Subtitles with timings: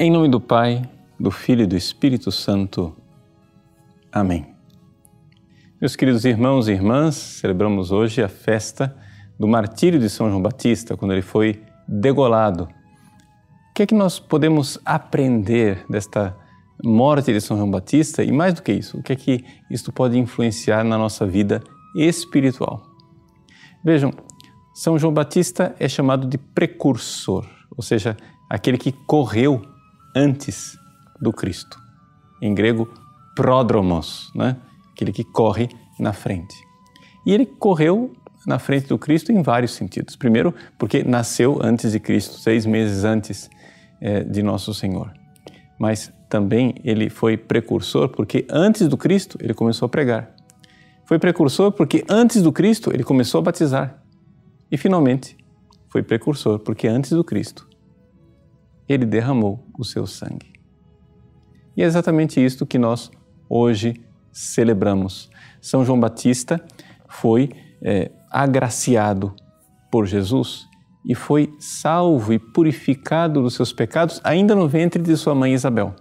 [0.00, 2.94] Em nome do Pai, do Filho e do Espírito Santo.
[4.12, 4.54] Amém.
[5.80, 8.96] Meus queridos irmãos e irmãs, celebramos hoje a festa
[9.36, 12.68] do martírio de São João Batista, quando ele foi degolado.
[13.70, 16.36] O que é que nós podemos aprender desta
[16.84, 19.90] morte de São João Batista e mais do que isso, o que é que isto
[19.90, 21.60] pode influenciar na nossa vida
[21.96, 22.86] espiritual?
[23.84, 24.12] Vejam,
[24.72, 27.44] São João Batista é chamado de precursor,
[27.76, 28.16] ou seja,
[28.48, 29.60] aquele que correu
[30.18, 30.76] antes
[31.20, 31.78] do Cristo.
[32.42, 32.88] Em grego,
[33.36, 34.56] pródromos, né?
[34.92, 35.68] aquele que corre
[35.98, 36.56] na frente.
[37.24, 38.12] E ele correu
[38.44, 40.16] na frente do Cristo em vários sentidos.
[40.16, 43.48] Primeiro, porque nasceu antes de Cristo, seis meses antes
[44.00, 45.12] é, de Nosso Senhor.
[45.78, 50.34] Mas também ele foi precursor porque antes do Cristo ele começou a pregar.
[51.04, 54.02] Foi precursor porque antes do Cristo ele começou a batizar.
[54.70, 55.36] E finalmente
[55.88, 57.67] foi precursor porque antes do Cristo
[58.88, 60.52] ele derramou o seu sangue.
[61.76, 63.10] E é exatamente isto que nós
[63.48, 64.00] hoje
[64.32, 65.30] celebramos.
[65.60, 66.64] São João Batista
[67.08, 67.50] foi
[67.82, 69.34] é, agraciado
[69.90, 70.66] por Jesus
[71.04, 75.94] e foi salvo e purificado dos seus pecados ainda no ventre de sua mãe Isabel.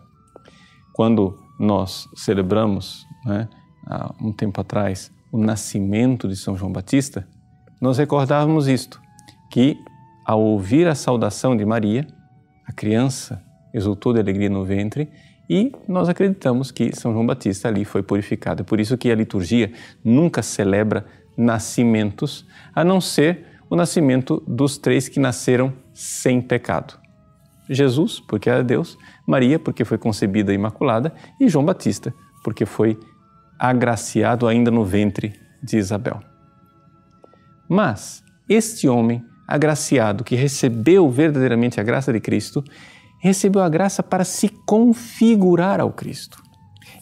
[0.94, 3.48] Quando nós celebramos, né,
[3.86, 7.28] há um tempo atrás, o nascimento de São João Batista,
[7.80, 9.00] nós recordávamos isto,
[9.52, 9.78] que
[10.26, 12.08] ao ouvir a saudação de Maria,
[12.68, 13.42] a criança
[13.74, 15.10] exultou de alegria no ventre
[15.50, 18.62] e nós acreditamos que São João Batista ali foi purificado.
[18.62, 19.72] É por isso que a liturgia
[20.04, 21.06] nunca celebra
[21.38, 27.00] nascimentos, a não ser o nascimento dos três que nasceram sem pecado.
[27.70, 33.00] Jesus, porque era Deus, Maria, porque foi concebida imaculada, e João Batista, porque foi
[33.60, 36.22] agraciado ainda no ventre de Isabel.
[37.70, 42.64] Mas este homem agraciado que recebeu verdadeiramente a graça de Cristo,
[43.20, 46.44] recebeu a graça para se configurar ao Cristo.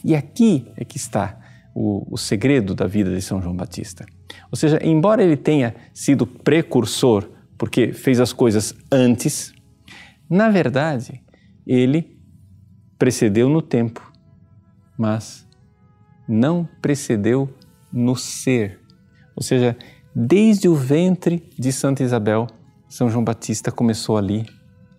[0.03, 1.39] E aqui é que está
[1.73, 4.06] o, o, segredo da vida de São João Batista.
[4.51, 9.53] Ou seja, embora ele tenha sido precursor, porque fez as coisas antes,
[10.29, 11.22] na verdade,
[11.66, 12.17] ele
[12.97, 14.12] precedeu no tempo,
[14.97, 15.45] mas
[16.27, 17.53] não precedeu
[17.91, 18.79] no ser.
[19.35, 19.75] Ou seja,
[20.17, 22.47] Desde o ventre de Santa Isabel,
[22.87, 24.45] São João Batista começou ali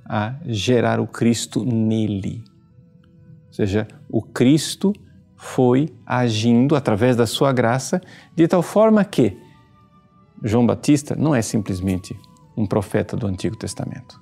[0.04, 2.44] a gerar o Cristo nele.
[3.46, 4.92] Ou seja, o Cristo
[5.34, 7.98] foi agindo através da sua graça
[8.34, 9.34] de tal forma que
[10.44, 12.14] João Batista não é simplesmente
[12.54, 14.20] um profeta do Antigo Testamento.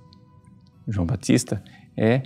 [0.86, 1.60] João Batista
[1.96, 2.22] é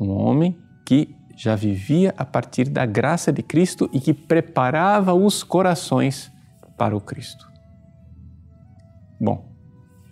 [0.00, 5.44] um homem que já vivia a partir da graça de Cristo e que preparava os
[5.44, 6.28] corações
[6.76, 7.53] para o Cristo.
[9.20, 9.52] Bom,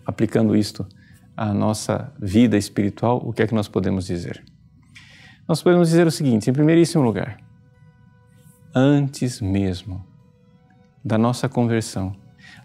[0.06, 0.86] aplicando isto
[1.36, 4.44] à nossa vida espiritual, o que é que nós podemos dizer?
[5.48, 7.38] Nós podemos dizer o seguinte, em primeiríssimo lugar,
[8.74, 10.04] antes mesmo
[11.04, 12.14] da nossa conversão,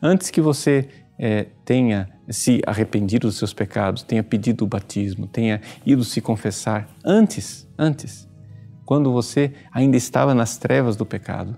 [0.02, 5.62] antes que você é, tenha se arrependido dos seus pecados, tenha pedido o batismo, tenha
[5.86, 8.30] ido se confessar, antes, antes,
[8.86, 11.58] quando você ainda estava nas trevas do pecado,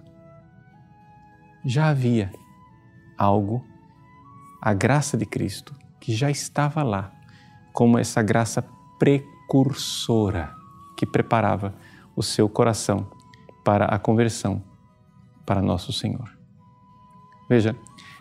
[1.66, 2.32] já havia
[3.18, 3.64] algo
[4.62, 7.12] a graça de Cristo, que já estava lá,
[7.74, 8.64] como essa graça
[8.98, 10.54] precursora
[10.98, 11.74] que preparava
[12.16, 13.08] o seu coração
[13.64, 14.62] para a conversão
[15.46, 16.30] para nosso Senhor.
[17.50, 17.76] Veja,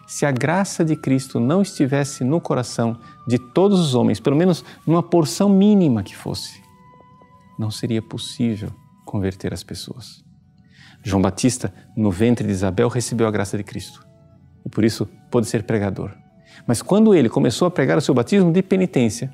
[0.06, 4.64] se a graça de Cristo não estivesse no coração de todos os homens, pelo menos
[4.86, 6.62] numa porção mínima que fosse,
[7.58, 8.70] não seria possível
[9.04, 10.24] converter as pessoas.
[11.02, 14.06] João Batista, no ventre de Isabel, recebeu a graça de Cristo
[14.64, 16.16] e por isso pôde ser pregador.
[16.66, 19.32] Mas quando ele começou a pregar o seu batismo de penitência,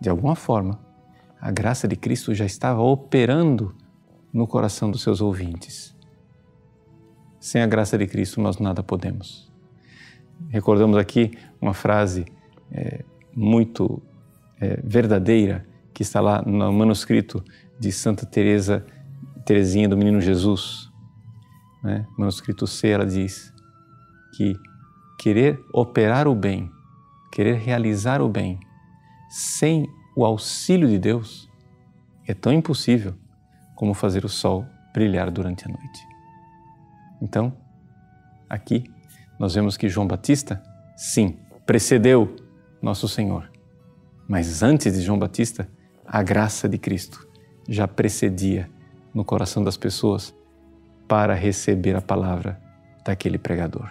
[0.00, 0.78] de alguma forma,
[1.40, 3.74] a graça de Cristo já estava operando
[4.32, 5.94] no coração dos seus ouvintes.
[7.38, 9.52] Sem a graça de Cristo, nós nada podemos.
[10.48, 12.24] Recordamos aqui uma frase
[12.72, 13.04] é,
[13.34, 14.02] muito
[14.60, 17.44] é, verdadeira que está lá no manuscrito
[17.78, 18.84] de Santa Teresa,
[19.44, 20.90] Teresinha do Menino Jesus.
[21.82, 22.06] Né?
[22.18, 23.52] Manuscrito C, ela diz
[24.36, 24.54] que
[25.18, 26.70] querer operar o bem,
[27.32, 28.58] querer realizar o bem,
[29.30, 31.50] sem o auxílio de Deus,
[32.26, 33.14] é tão impossível
[33.74, 36.06] como fazer o sol brilhar durante a noite.
[37.20, 37.52] Então,
[38.48, 38.84] aqui
[39.38, 40.62] nós vemos que João Batista,
[40.96, 42.36] sim, precedeu
[42.80, 43.50] nosso Senhor.
[44.28, 45.68] Mas antes de João Batista,
[46.06, 47.26] a graça de Cristo
[47.68, 48.70] já precedia
[49.12, 50.34] no coração das pessoas
[51.08, 52.60] para receber a palavra
[53.04, 53.90] daquele pregador.